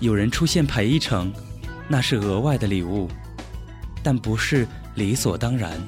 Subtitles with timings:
[0.00, 1.32] 有人出现陪一程，
[1.88, 3.08] 那是额外的礼物，
[4.02, 5.78] 但不是理所当然。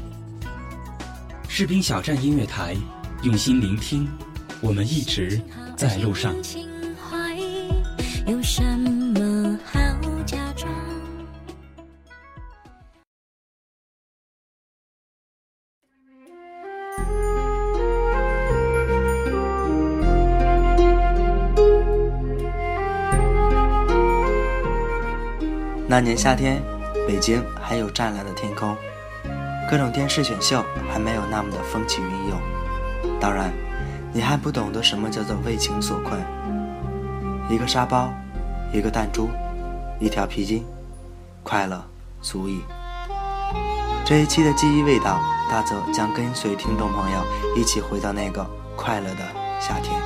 [1.48, 2.76] 士兵小站音乐台，
[3.22, 4.08] 用心聆听，
[4.60, 5.40] 我们一直
[5.76, 6.34] 在路上。
[26.00, 26.62] 那年夏天，
[27.06, 28.74] 北京还有湛蓝的天空，
[29.70, 32.40] 各种电视选秀还没有那么的风起云涌。
[33.20, 33.52] 当然，
[34.10, 36.18] 你还不懂得什么叫做为情所困。
[37.50, 38.10] 一个沙包，
[38.72, 39.28] 一个弹珠，
[39.98, 40.64] 一条皮筋，
[41.42, 41.84] 快乐
[42.22, 42.62] 足矣。
[44.02, 47.22] 这一期的记忆味道，大泽将跟随听众朋友
[47.54, 48.42] 一起回到那个
[48.74, 49.28] 快乐的
[49.60, 50.00] 夏天。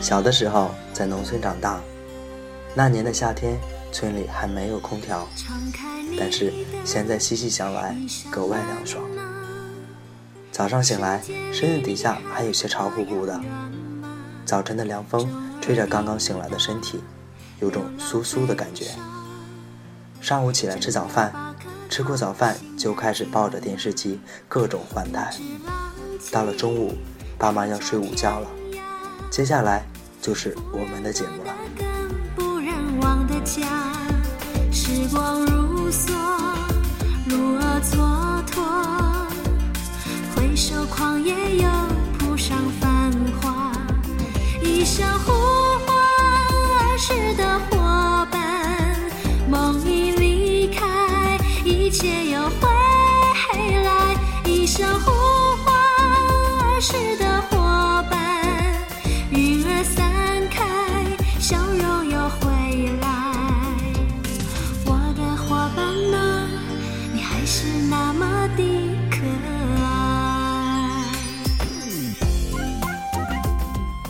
[0.00, 1.80] 小的时候在农村长大，
[2.74, 3.58] 那年的夏天，
[3.92, 5.28] 村里还没有空调，
[6.18, 6.52] 但是
[6.84, 7.96] 现在细细想来，
[8.30, 9.04] 格外凉爽。
[10.52, 11.20] 早上醒来，
[11.52, 13.40] 身子底下还有些潮乎乎的，
[14.44, 15.28] 早晨的凉风
[15.60, 17.02] 吹着刚刚醒来的身体，
[17.60, 18.86] 有种酥酥的感觉。
[20.20, 21.32] 上午起来吃早饭，
[21.90, 25.34] 吃过早饭就开始抱着电视机各种换台。
[26.30, 26.94] 到了中午，
[27.36, 28.48] 爸妈要睡午觉了，
[29.30, 29.84] 接下来。
[30.20, 31.54] 就是我们的节目了。
[32.34, 33.66] 不忍忘的家，
[34.72, 36.12] 时光如梭，
[37.30, 38.60] 路儿蹉跎，
[40.34, 41.68] 回首旷野又
[42.18, 43.72] 铺上繁华，
[44.60, 45.32] 一声呼
[45.86, 47.58] 唤儿时的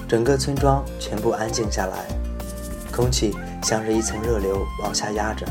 [0.09, 2.07] 整个村庄全部安静下来，
[2.91, 5.47] 空气像是一层热流往下压着。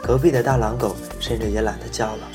[0.00, 2.28] 隔壁的大狼狗甚至也懒得叫了。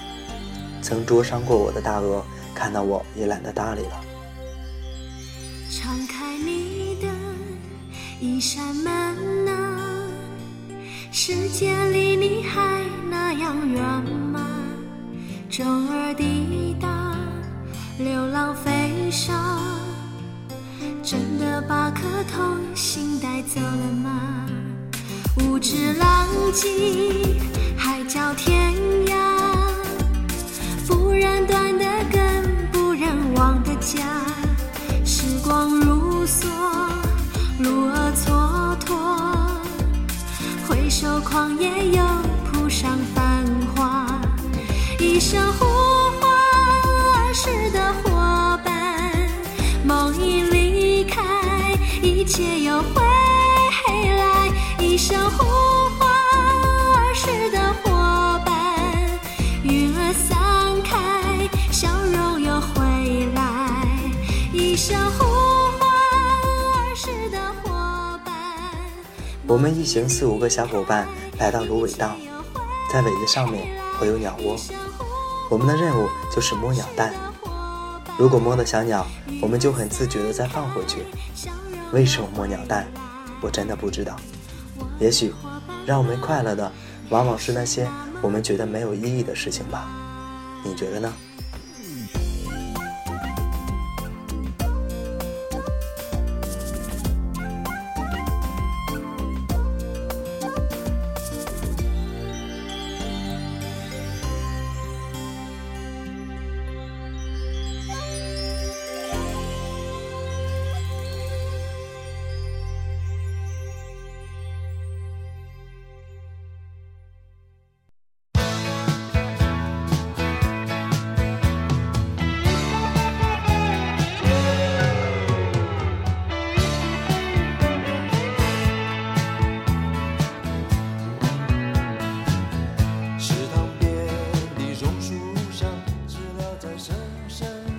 [0.82, 2.22] 曾灼伤过我的大鹅
[2.54, 4.02] 看到我也懒得搭理了。
[5.72, 7.08] 敞开你的
[8.20, 9.80] 一扇门啊，
[11.10, 14.46] 世界离你还那样远吗？
[15.50, 17.18] 钟儿滴答，
[17.98, 19.34] 流浪飞沙。
[21.04, 22.02] 真的把颗
[22.34, 24.46] 童心带走了吗？
[25.38, 27.42] 无知浪迹
[27.78, 28.74] 海角天
[29.08, 29.14] 涯，
[30.88, 34.02] 不忍断的根，不忍忘的家。
[35.04, 36.48] 时光如梭，
[37.60, 38.96] 路儿蹉跎，
[40.70, 42.02] 回首旷野又
[64.74, 65.24] 一声呼
[65.78, 68.34] 唤儿时的伙伴。
[69.46, 72.18] 我们一行四五个小伙伴来到芦苇荡，
[72.92, 73.68] 在苇子上面
[74.00, 74.58] 会有鸟窝，
[75.52, 77.14] 我们的任务就是摸鸟蛋。
[78.18, 79.06] 如果摸到小鸟，
[79.44, 81.06] 我们就很自觉的再放回去。
[81.92, 82.88] 为什么摸鸟蛋？
[83.42, 84.16] 我真的不知道。
[84.98, 85.32] 也许，
[85.86, 86.72] 让我们快乐的，
[87.10, 87.88] 往往是那些
[88.24, 89.88] 我们觉得没有意义的事情吧。
[90.66, 91.14] 你觉得呢？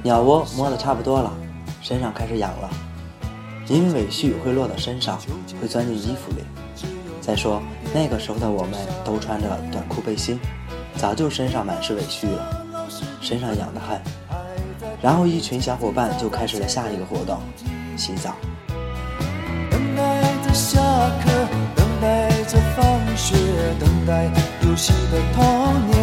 [0.04, 1.32] 鸟窝摸得差不多了，
[1.80, 2.68] 身上开始痒了，
[3.66, 5.18] 因为尾絮会落到身上，
[5.58, 6.44] 会钻进衣服里。
[7.22, 7.62] 再说
[7.94, 10.38] 那个时候的我们都穿着短裤背心，
[10.94, 12.66] 早就身上满是尾絮了，
[13.22, 13.98] 身上痒得很。
[15.00, 17.40] 然后一群小伙伴就开始了下一个活动——
[17.96, 18.34] 洗澡。
[19.70, 20.82] 等待着下
[21.24, 21.30] 课，
[21.74, 22.84] 等待着放
[23.16, 23.34] 学，
[23.80, 24.26] 等待
[24.68, 25.93] 游戏的童年。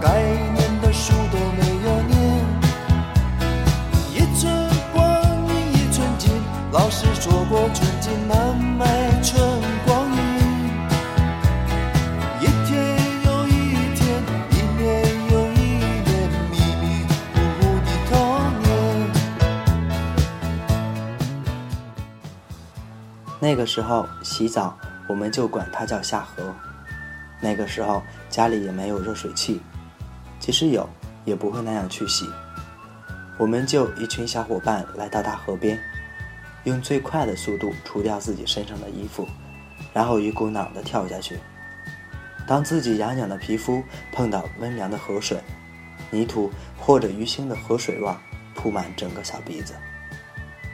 [0.00, 0.22] 概
[0.54, 2.14] 念的书都没有念，
[4.12, 4.44] 一寸
[4.92, 4.98] 光
[5.48, 6.30] 阴一寸金。
[6.72, 8.86] 老师说过，寸金难买
[9.22, 9.40] 春
[9.86, 10.18] 光阴。
[12.40, 12.74] 一天
[13.24, 13.50] 又一
[13.94, 14.84] 天，一年
[15.30, 15.54] 又一
[16.04, 16.08] 年，
[16.50, 16.84] 迷迷
[17.32, 18.12] 糊糊的童
[18.62, 18.64] 年。
[23.40, 24.76] 那个时候洗澡，
[25.08, 26.54] 我们就管它叫下河。
[27.40, 29.60] 那个时候家里也没有热水器。
[30.38, 30.88] 即使有，
[31.24, 32.28] 也不会那样去洗。
[33.38, 35.78] 我们就一群小伙伴来到大河边，
[36.64, 39.26] 用最快的速度除掉自己身上的衣服，
[39.92, 41.38] 然后一股脑的跳下去。
[42.46, 45.38] 当自己痒痒的皮肤碰到温凉的河水，
[46.10, 48.08] 泥土或者鱼腥的河水味
[48.54, 49.74] 铺满整个小鼻子，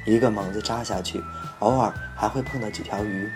[0.04, 1.22] 一个猛子扎下去，
[1.60, 3.30] 偶尔还会碰到几条鱼。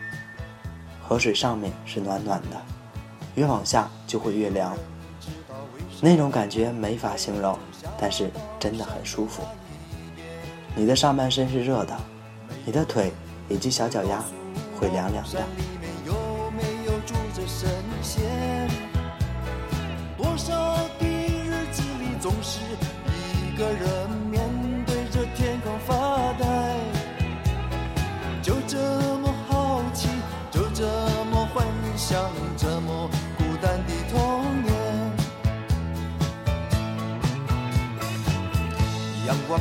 [1.03, 2.61] 河水上面是暖暖的，
[3.37, 4.77] 越往下就会越凉。
[6.01, 7.59] 那种感觉没法形容，
[7.99, 9.43] 但是真的很舒服。
[10.75, 11.97] 你的上半身是热的，
[12.67, 13.13] 你的腿
[13.49, 14.23] 以及小脚丫
[14.79, 15.43] 会凉凉的。
[28.43, 28.79] 就这
[29.19, 30.09] 么好奇，
[30.53, 30.85] 就这
[31.33, 31.67] 么幻
[31.97, 32.31] 想，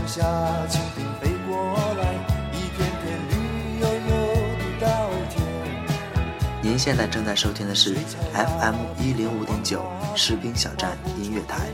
[0.07, 0.23] 下，
[0.69, 2.13] 蜻蜓飞过来，
[2.53, 4.11] 一片片绿油油
[4.57, 5.35] 的稻田。
[6.61, 7.95] 您现在正在收听的是
[8.33, 9.83] FM 一零五点九
[10.15, 11.69] 士兵小站音乐台。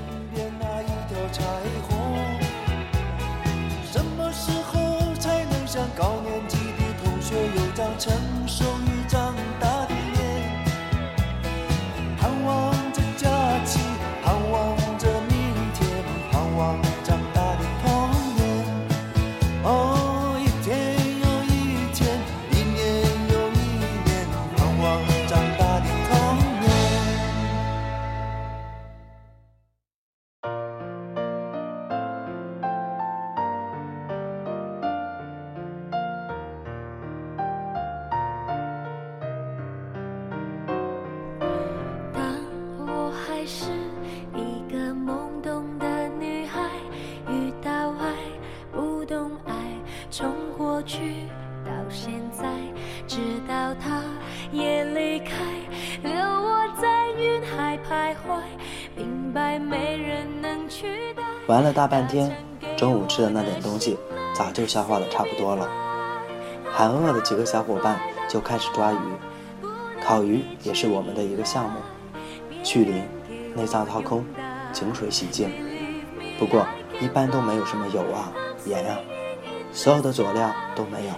[43.46, 43.72] 是
[44.36, 46.60] 一个懵懂的女孩
[47.30, 48.16] 遇到爱
[48.72, 49.54] 不懂爱
[50.10, 51.00] 从过去
[51.66, 52.46] 到现在。
[53.08, 54.02] 直到他
[54.54, 55.36] 也离开，
[56.02, 58.42] 留我在云海徘徊，
[58.96, 61.22] 明白没人能取代。
[61.48, 62.32] 玩了大半天，
[62.78, 63.98] 中午吃的那点东西
[64.34, 65.68] 早就消化的差不多了。
[66.72, 68.98] 喊饿的几个小伙伴就开始抓鱼，
[70.02, 71.80] 烤鱼也是我们的一个项目。
[72.64, 73.04] 去鳞、
[73.56, 74.26] 内脏掏空、
[74.74, 75.50] 井水洗净。
[76.40, 76.66] 不过
[77.00, 78.32] 一般都没有什么油啊、
[78.66, 78.98] 盐啊，
[79.72, 81.14] 所有的佐料都没有，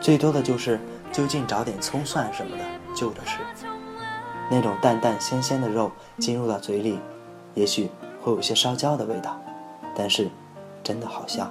[0.00, 0.80] 最多的就是
[1.12, 3.38] 就近找点葱蒜什么的就着吃。
[4.50, 6.98] 那种淡淡鲜鲜的肉进入到嘴里，
[7.54, 9.40] 也许会有些烧焦的味道，
[9.94, 10.28] 但是
[10.82, 11.50] 真的好香。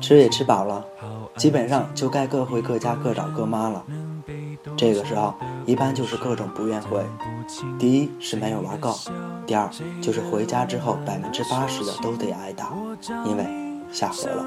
[0.00, 0.84] 吃也吃饱了，
[1.36, 3.82] 基本上就该各回各家各找各妈了。
[4.76, 7.02] 这个时候一般就是各种不愿回，
[7.78, 8.94] 第一是没有玩够，
[9.46, 9.66] 第二
[10.02, 12.72] 就是回家之后百分之八十的都得挨打，
[13.24, 13.46] 因为
[13.90, 14.46] 下河了。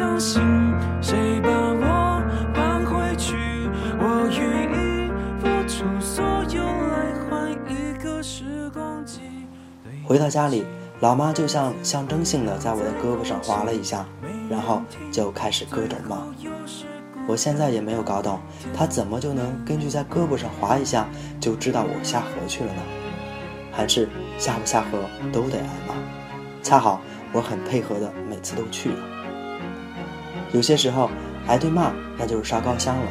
[0.00, 0.42] 好后悔，好伤心，
[1.02, 2.22] 谁把我
[2.54, 3.36] 放回去？
[3.98, 4.40] 我愿
[4.72, 9.20] 意付出所有来换一个时光机。
[10.04, 10.64] 回到家里，
[11.00, 14.06] 老妈就像象征性的在我的胳膊上划了一下，
[14.48, 16.18] 然后就开始各种骂。
[17.28, 18.40] 我现在也没有搞懂，
[18.74, 21.06] 她怎么就能根据在胳膊上划一下
[21.38, 22.82] 就知道我下河去了呢？
[23.70, 24.98] 还是下不下河
[25.30, 25.94] 都得挨骂？
[26.62, 27.00] 恰好
[27.32, 28.98] 我很配合的，每次都去了。
[30.52, 31.10] 有些时候
[31.46, 33.06] 挨顿骂，那就是烧高香了。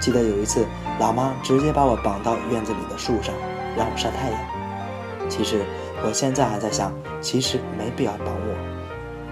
[0.00, 0.66] 记得有一次，
[0.98, 3.34] 老妈直接把我绑到院子里的树上，
[3.76, 4.40] 让我晒太阳。
[5.28, 5.64] 其实
[6.04, 8.56] 我现在还在想，其实没必要绑我，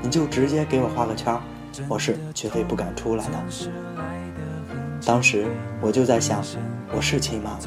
[0.02, 1.36] 你就直接给我画个圈，
[1.88, 3.32] 我是绝对不敢出来的。
[5.04, 5.46] 当时
[5.80, 6.42] 我就在想，
[6.94, 7.58] 我是亲妈？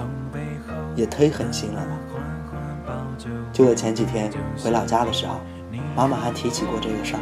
[0.96, 2.00] 也忒狠心了吧。
[3.52, 4.32] 就在前几天
[4.64, 5.40] 回老家的时候，
[5.96, 7.20] 妈妈还提起过这个事儿，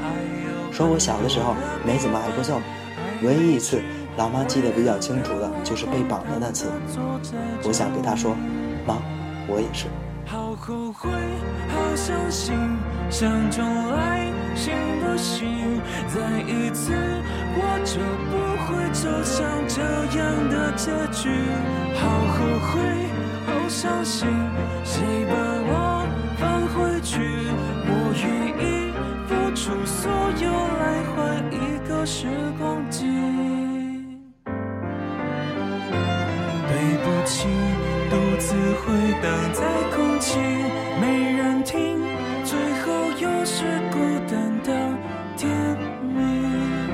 [0.71, 1.53] 说我小的时候
[1.85, 2.59] 没怎么挨过揍，
[3.21, 3.81] 唯一一次，
[4.17, 6.67] 老妈记得比较清楚的就是被绑的那次。
[7.63, 8.35] 我想给她说
[8.87, 8.97] ：“妈，
[9.47, 9.87] 我也是。”
[10.25, 11.09] 好后悔，
[11.67, 12.55] 好伤心，
[13.09, 14.25] 想重来，
[14.55, 16.93] 信不信再一次
[17.53, 17.99] 活着
[18.29, 19.81] 不会走向这
[20.17, 21.29] 样的结局？
[21.95, 22.79] 好后悔，
[23.45, 24.29] 好伤心，
[24.85, 25.35] 谁把
[25.67, 27.19] 我放回去？
[27.87, 28.25] 我愿
[28.57, 28.90] 意
[29.63, 32.25] 出所有来换一个时
[32.57, 33.05] 光机。
[36.67, 37.47] 对不起，
[38.09, 38.91] 独自回
[39.21, 39.61] 荡在
[39.95, 40.39] 空气，
[40.99, 42.01] 没人听，
[42.43, 44.73] 最后又是孤单到
[45.37, 45.47] 天
[46.01, 46.89] 明，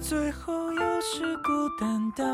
[0.00, 2.24] 最后又是孤单到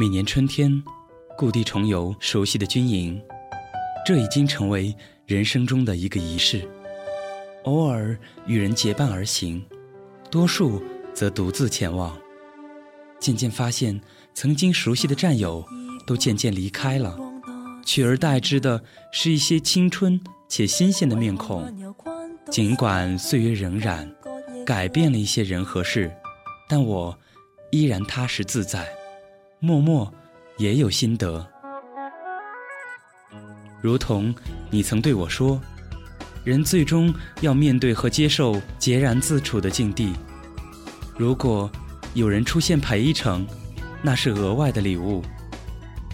[0.00, 0.82] 每年春天，
[1.36, 3.20] 故地重游熟悉的军营，
[4.06, 6.66] 这已经成为人生中的一个仪式。
[7.64, 9.62] 偶尔与人结伴而行，
[10.30, 12.18] 多数则独自前往。
[13.18, 14.00] 渐渐发现，
[14.32, 15.62] 曾经熟悉的战友
[16.06, 17.18] 都渐渐离开了，
[17.84, 21.70] 取而代之的是一些青春且新鲜的面孔。
[22.50, 24.10] 尽管岁月荏苒，
[24.64, 26.10] 改变了一些人和事，
[26.66, 27.18] 但我
[27.70, 28.90] 依然踏实自在。
[29.62, 30.10] 默默
[30.56, 31.46] 也有心得，
[33.82, 34.34] 如同
[34.70, 35.60] 你曾对我说
[36.44, 37.12] ：“人最终
[37.42, 40.14] 要面对和接受孑然自处的境地。
[41.18, 41.70] 如果
[42.14, 43.46] 有人出现陪一程，
[44.00, 45.22] 那是额外的礼物，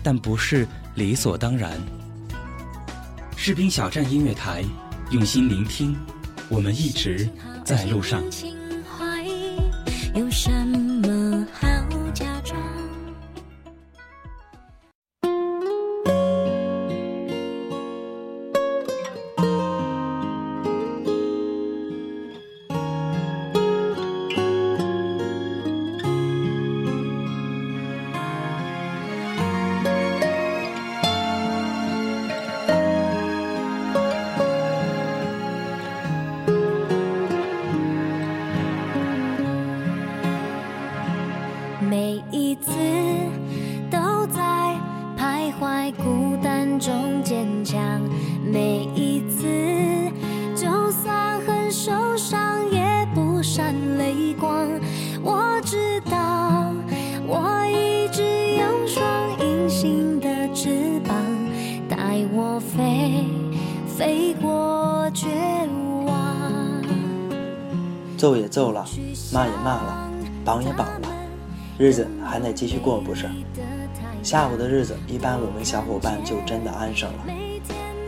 [0.03, 0.67] 但不是
[0.97, 1.81] 理所当然。”
[3.37, 4.65] 士兵小站音乐台，
[5.11, 5.97] 用心聆听，
[6.49, 7.29] 我们一直
[7.65, 8.25] 在路上。
[68.27, 68.85] 揍也揍了，
[69.33, 70.11] 骂也骂了，
[70.45, 71.09] 绑也绑了，
[71.79, 73.31] 日子还得继续过不是？
[74.21, 77.25] 下午的日子，一般我们小伙伴就真的安生了，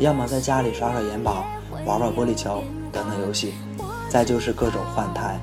[0.00, 1.44] 要么在家里耍耍元宝，
[1.86, 3.54] 玩玩玻璃球等等游戏，
[4.08, 5.38] 再就是各种换台。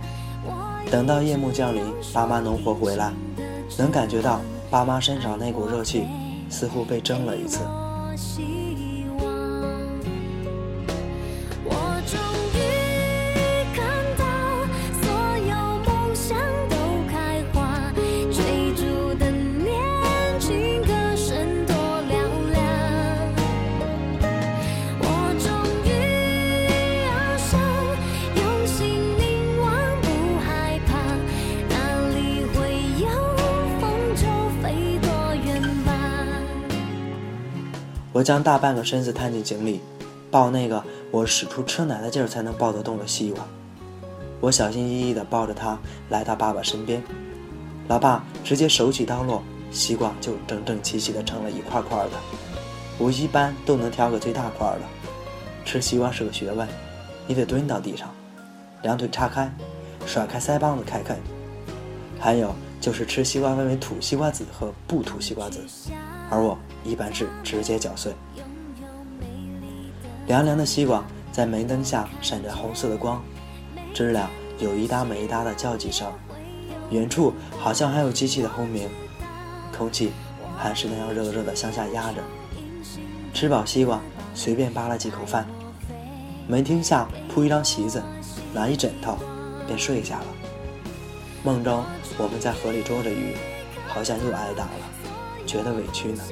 [0.91, 1.81] 等到夜幕降临，
[2.13, 3.13] 爸妈农活回来，
[3.77, 6.05] 能感觉到爸妈身上那股热气，
[6.49, 7.59] 似乎被蒸了一次。
[38.25, 39.79] 将大半个身子探进井里，
[40.31, 43.45] 抱那个我使出吃奶的劲儿才能抱得动的西瓜。
[44.41, 45.77] 我小心翼翼地抱着它
[46.09, 47.03] 来到爸爸身边，
[47.87, 52.11] 老爸直接手起刀落，西瓜就整整齐齐地成了一块块的。
[52.97, 54.81] 我一般都能挑个最大块的。
[55.63, 56.67] 吃西瓜是个学问，
[57.27, 58.09] 你得蹲到地上，
[58.81, 59.53] 两腿叉开，
[60.07, 61.15] 甩开腮帮子开啃。
[62.19, 65.59] 还有就是吃西瓜分为吐西瓜籽和不吐西瓜籽，
[66.31, 68.13] 而我一般是直接搅碎。
[70.27, 73.21] 凉凉的西瓜在煤灯下闪着红色的光，
[73.93, 76.11] 知了有一搭没一搭的叫几声，
[76.89, 78.89] 远处好像还有机器的轰鸣，
[79.77, 80.11] 空气
[80.57, 82.23] 还是那样热热的向下压着。
[83.33, 83.99] 吃饱西瓜，
[84.33, 85.45] 随便扒了几口饭，
[86.47, 88.01] 门厅下铺一张席子，
[88.53, 89.17] 拿一枕头，
[89.67, 90.25] 便睡下了。
[91.43, 91.83] 梦中
[92.17, 93.35] 我们在河里捉着鱼，
[93.87, 94.71] 好像又挨打了，
[95.45, 96.23] 觉得委屈呢。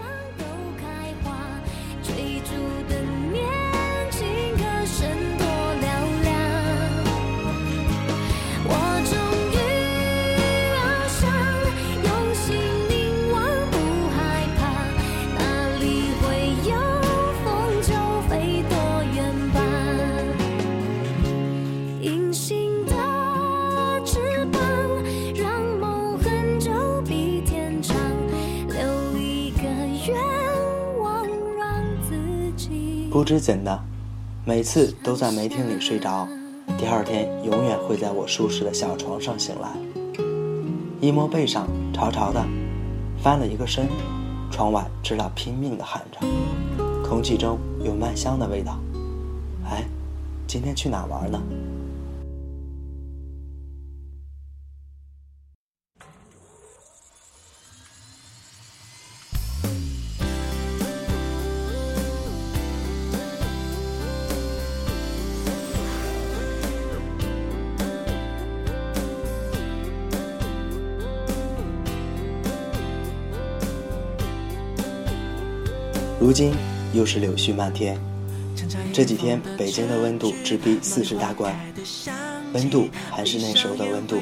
[33.13, 33.79] 不知怎的，
[34.43, 36.27] 每次都在煤厅里睡着，
[36.79, 39.69] 第二天永远会在我舒适的小床上醒来。
[40.99, 42.43] 一摸背上潮潮的，
[43.21, 43.87] 翻了一个身，
[44.49, 46.25] 窗外知了拼命的喊着，
[47.07, 48.79] 空气中有麦香的味道。
[49.69, 49.85] 哎，
[50.47, 51.39] 今天去哪玩呢？
[76.23, 76.53] 如今
[76.93, 77.99] 又是柳絮漫天，
[78.93, 81.53] 这几天北京的温度直逼四十大关，
[82.53, 84.15] 温度还是那时候的温度，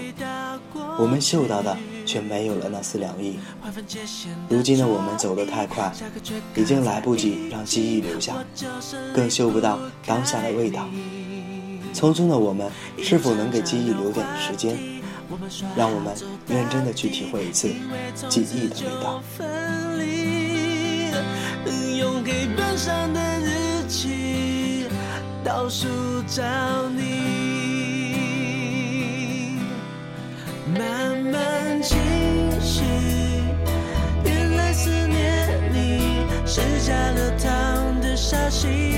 [0.97, 3.37] 我们嗅到的却没有了那丝凉意。
[4.49, 5.93] 如今的我们走得太快，
[6.55, 8.33] 已经来不及让记忆留下，
[9.13, 10.89] 更嗅不到当下的味道。
[11.93, 14.75] 匆匆的我们，是否能给记忆留点时间，
[15.75, 16.15] 让我们
[16.47, 17.69] 认真的去体会一次
[18.27, 19.21] 记忆的味道？
[21.69, 24.85] 用黑板上的日期
[25.43, 25.87] 倒数
[26.27, 26.41] 找
[26.89, 27.03] 你，
[30.77, 31.97] 慢慢清
[32.61, 32.83] 晰。
[34.23, 38.90] 原来思念你是加了糖的沙溪，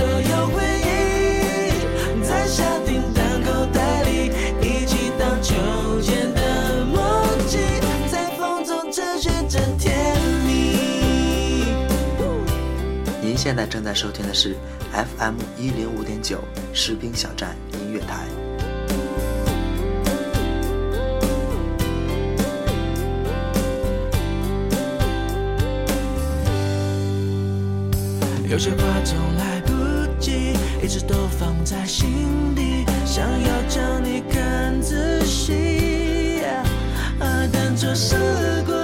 [0.00, 4.32] 所有回忆在下订单口袋里，
[4.62, 5.52] 一起荡秋
[6.00, 7.02] 千的默
[7.46, 7.58] 契，
[8.10, 11.66] 在风中持续着甜蜜。
[13.20, 14.56] 您现在正在收听的是
[14.90, 16.38] FM 一零五点九
[16.72, 18.24] 士兵小站音乐台。
[28.48, 29.49] 有些话总来
[30.82, 36.40] 一直都放在心底，想要将你看仔细。
[37.20, 38.16] 啊，但错失
[38.66, 38.79] 过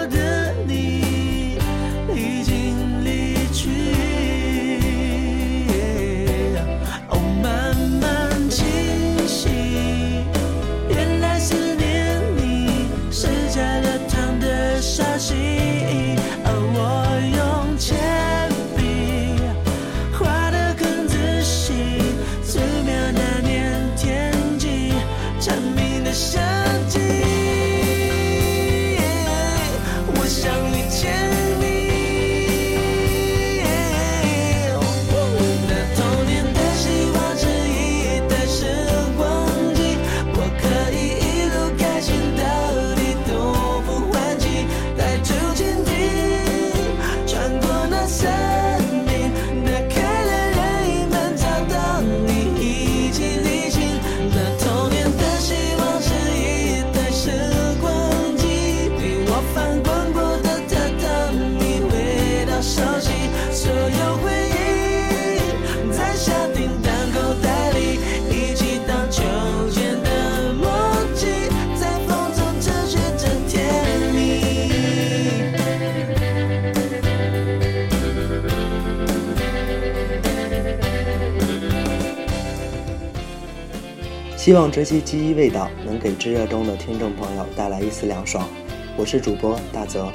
[84.47, 88.49] 希望这期记忆味道能给炙热中的听众朋友带来一丝凉爽。
[88.97, 90.09] 我是主播大泽，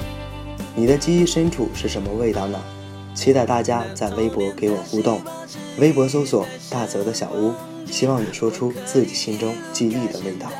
[0.74, 2.58] 你的记忆深处是什么味道呢？
[3.14, 5.20] 期待大家在微博给我互动，
[5.76, 7.52] 微博搜索大泽的小屋，
[7.84, 10.50] 希望你说出自己心中记忆的味道。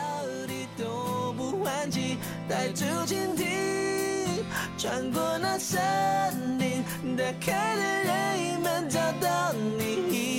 [4.76, 5.80] 穿过那森
[6.58, 6.84] 林，
[7.16, 10.31] 打开的人们找到你，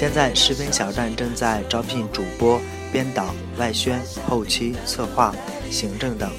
[0.00, 2.58] 现在视频小站正在招聘主播、
[2.90, 5.34] 编导、外宣、后期、策划、
[5.70, 6.32] 行政等。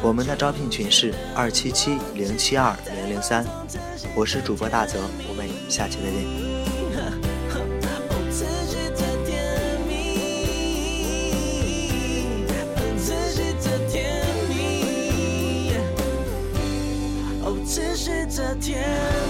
[0.00, 3.44] 我们的招聘群是二七七零七二零零三。
[4.14, 6.24] 我是主播大泽，我们下期再见。
[18.30, 19.27] 这天。